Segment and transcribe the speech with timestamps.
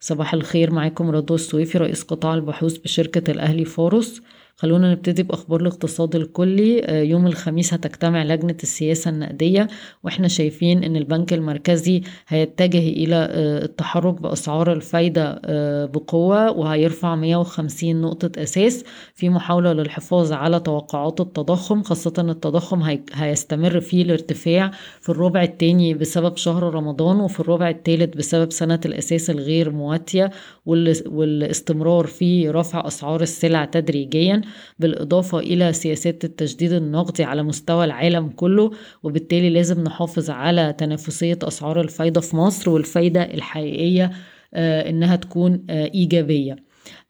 [0.00, 4.22] صباح الخير معاكم رضوى السويفي رئيس قطاع البحوث بشركة الأهلي فاروس
[4.60, 6.84] خلونا نبتدي بأخبار الاقتصاد الكلي.
[6.84, 9.68] آه، يوم الخميس هتجتمع لجنة السياسة النقدية
[10.04, 18.00] وإحنا شايفين إن البنك المركزي هيتجه إلى آه، التحرك بأسعار الفايدة آه، بقوة وهيرفع 150
[18.00, 18.84] نقطة أساس
[19.14, 21.82] في محاولة للحفاظ على توقعات التضخم.
[21.82, 22.82] خاصة التضخم
[23.14, 24.70] هيستمر فيه الارتفاع
[25.00, 30.30] في الربع الثاني بسبب شهر رمضان وفي الربع الثالث بسبب سنة الأساس الغير مواتية
[30.66, 34.42] والاستمرار في رفع أسعار السلع تدريجيا.
[34.78, 38.70] بالإضافة إلى سياسات التجديد النقدي على مستوى العالم كله
[39.02, 44.10] وبالتالي لازم نحافظ على تنافسية أسعار الفايدة في مصر والفايدة الحقيقية
[44.54, 46.56] آه، إنها تكون آه، إيجابية.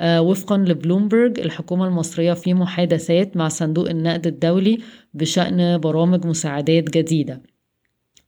[0.00, 4.78] آه، وفقا لبلومبرج الحكومة المصرية في محادثات مع صندوق النقد الدولي
[5.14, 7.42] بشأن برامج مساعدات جديدة.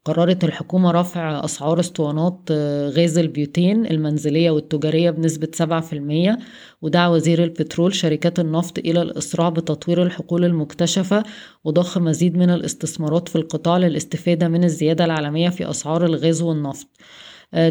[0.04, 6.38] قررت الحكومة رفع أسعار اسطوانات آه، غاز البيوتين المنزلية والتجارية بنسبة 7%
[6.82, 11.22] ودعا وزير البترول شركات النفط إلى الإسراع بتطوير الحقول المكتشفة
[11.64, 16.88] وضخ مزيد من الاستثمارات في القطاع للاستفادة من الزيادة العالمية في أسعار الغاز والنفط.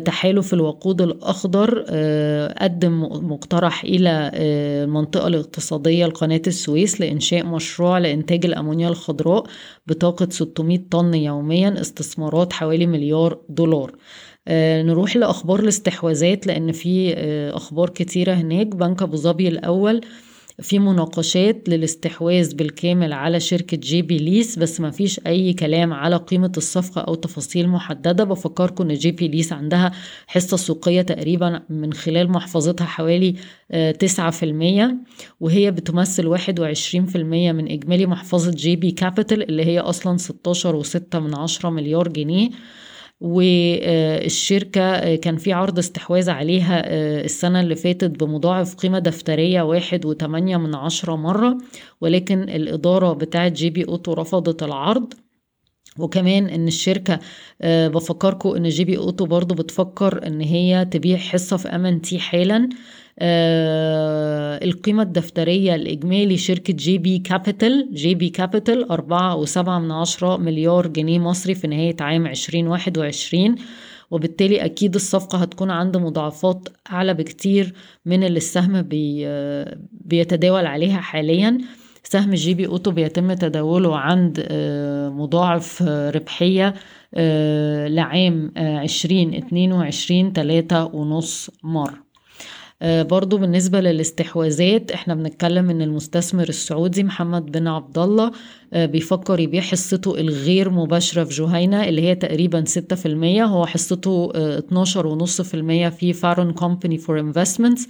[0.05, 8.45] تحالف الوقود الأخضر آه، قدم مقترح إلى آه، المنطقة الاقتصادية لقناة السويس لإنشاء مشروع لإنتاج
[8.45, 9.43] الأمونيا الخضراء
[9.87, 13.91] بطاقة 600 طن يوميا استثمارات حوالي مليار دولار.
[14.81, 17.13] نروح لأخبار الاستحواذات لأن في
[17.53, 18.67] أخبار كتيرة هناك.
[18.67, 20.01] بنك أبو ظبي الأول
[20.61, 26.51] في مناقشات للاستحواذ بالكامل على شركة GB Lease بس ما فيش أي كلام على قيمة
[26.57, 28.23] الصفقة أو تفاصيل محددة.
[28.23, 29.91] بفكركم إن GB Lease عندها
[30.27, 33.35] حصة سوقية تقريبا من خلال محفظتها حوالي
[33.71, 34.97] آه، تسعة في المية
[35.39, 40.75] وهي بتمثل واحد وعشرين في المية من إجمالي محفظة GB Capital اللي هي أصلا ستاشر
[40.75, 42.49] وستة من عشرة مليار جنيه.
[43.21, 50.57] والشركة كان في عرض استحواذ عليها آه، السنة اللي فاتت بمضاعف قيمة دفترية واحد وتمانية
[50.57, 51.57] من عشرة مرة
[52.01, 55.13] ولكن الإدارة بتاعة GB Auto رفضت العرض.
[55.99, 57.19] وكمان إن الشركة
[57.61, 62.57] آه، بفكركم إن GB Auto برضو بتفكر إن هي تبيع حصة في MNT حالا.
[62.57, 62.69] آه
[64.63, 71.55] القيمة الدفترية الإجمالي شركة GB Capital GB Capital أربعة وسبعة من عشرة مليار جنيه مصري
[71.55, 73.55] في نهاية عام عشرين واحد وعشرين.
[74.11, 77.73] وبالتالي أكيد الصفقة هتكون عند مضاعفات أعلى بكتير
[78.05, 79.25] من اللي السهم بي
[79.91, 81.57] بيتداول عليها حاليا.
[82.03, 86.73] سهم GB Auto بيتم تداوله عند آه، مضاعف آه، ربحية
[87.15, 92.08] آه، لعام عشرين اتنين وعشرين تلاتة ونص مرة آه،
[92.81, 98.31] برضو بالنسبة للاستحواذات إحنا بنتكلم إن المستثمر السعودي محمد بن عبد الله
[98.73, 105.85] آه، بيفكر يبيع حصته الغير مباشرة في جهينة اللي هي تقريبا 6% هو حصته 12.5%
[105.85, 107.87] آه، في Pharon Company for Investments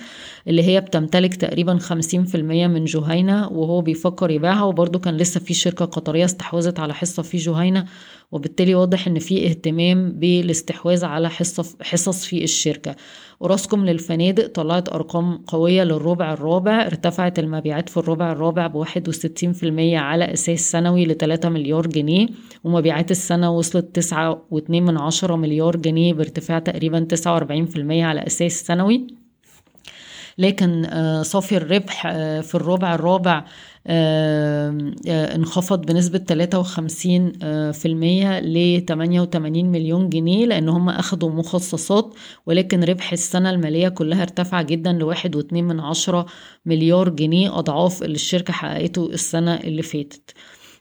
[0.48, 2.36] اللي هي بتمتلك تقريبا 50%
[2.68, 4.64] من جهينة وهو بيفكر يبيعها.
[4.64, 7.86] وبرضو كان لسه في شركة قطرية استحوذت على حصة في جهينة
[8.32, 11.30] وبالتالي واضح إن في اهتمام بالاستحواذ على
[11.82, 12.96] حصص في الشركة.
[13.40, 18.68] أوراسكوم للفنادق طلعت أرقام قوية للربع الرابع ارتفعت المبيعات في الربع الرابع
[19.54, 22.28] في المية على أساس سنوي لتلاتة مليار جنيه
[22.64, 28.06] ومبيعات السنة وصلت تسعة واتنين من عشرة مليار جنيه بارتفاع تقريبا تسعة وأربعين في المية
[28.06, 29.08] على أساس سنوي.
[30.38, 33.46] لكن آه، صافي الربح آه، في الربع الرابع
[35.36, 37.32] انخفض بنسبة 53
[37.72, 42.14] في المية ل 88 مليون جنيه لأن هم أخدوا مخصصات
[42.46, 46.26] ولكن ربح السنة المالية كلها ارتفع جدا لواحد واتنين من عشرة
[46.66, 50.34] مليار جنيه أضعاف اللي الشركة حققته السنة اللي فاتت.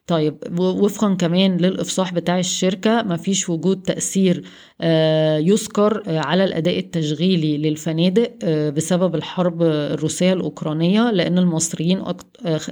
[0.08, 4.42] طيب وفقا كمان للإفصاح بتاع الشركة مفيش وجود تأثير
[4.80, 12.02] آه، يذكر آه، على الأداء التشغيلي للفنادق آه، بسبب الحرب الروسية الأوكرانية لأن المصريين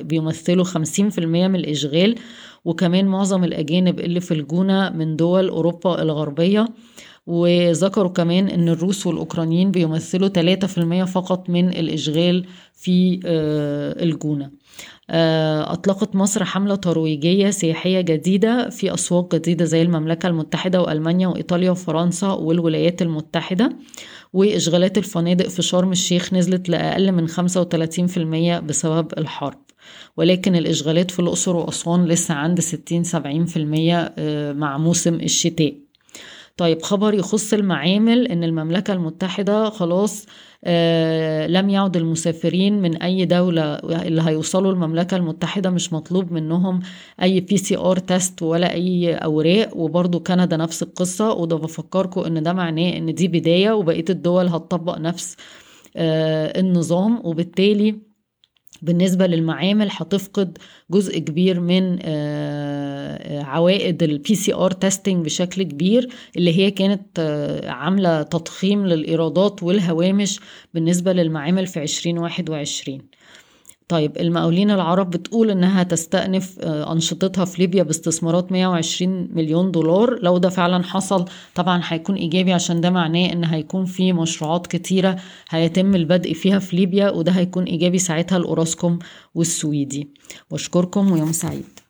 [0.00, 0.68] بيمثلوا 50%
[1.18, 2.14] من الإشغال
[2.64, 6.66] وكمان معظم الأجانب اللي في الجونة من دول أوروبا الغربية.
[7.26, 13.20] وذكروا كمان إن الروس والأوكرانيين بيمثلوا 3% فقط من الإشغال في
[14.02, 14.50] الجونة.
[15.10, 21.70] آه، أطلقت مصر حملة ترويجية سياحية جديدة في أسواق جديدة زي المملكة المتحدة وألمانيا وإيطاليا
[21.70, 23.76] وفرنسا والولايات المتحدة
[24.32, 29.58] وإشغالات الفنادق في شرم الشيخ نزلت لأقل من 35% بسبب الحرب.
[30.16, 35.85] ولكن الإشغالات في الأقصر وأسوان لسه عند 60-70% آه، مع موسم الشتاء.
[36.56, 40.26] طيب خبر يخص المعامل إن المملكة المتحدة خلاص
[40.64, 46.80] آه لم يعد المسافرين من أي دولة اللي هيوصلوا المملكة المتحدة مش مطلوب منهم
[47.22, 49.76] أي PCR test ولا أي أوراق.
[49.76, 54.98] وبرضو كندا نفس القصة وده بفكركم إن ده معناه إن دي بداية وبقية الدول هتطبق
[54.98, 55.36] نفس
[55.96, 57.20] آه النظام.
[57.26, 57.96] وبالتالي
[58.82, 60.58] بالنسبة للمعامل هتفقد
[60.90, 68.22] جزء كبير من آه، عوائد ال PCR testing بشكل كبير اللي هي كانت آه، عاملة
[68.22, 70.40] تضخيم للإيرادات والهوامش
[70.74, 73.00] بالنسبة للمعامل في 2021
[73.88, 80.18] طيب المقاولين العرب بتقول إنها تستأنف آه، أنشطتها في ليبيا باستثمارات 120 مليون دولار.
[80.22, 81.24] لو ده فعلا حصل
[81.54, 85.16] طبعا هيكون إيجابي عشان ده معناه إن هيكون في مشروعات كتيرة
[85.50, 88.98] هيتم البدء فيها في ليبيا وده هيكون إيجابي ساعتها لأوراسكوم
[89.34, 90.08] والسويدي.
[90.50, 91.80] بشكركم ويوم سعيد.